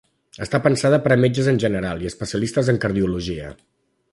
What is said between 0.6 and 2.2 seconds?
pensada per a metges en general i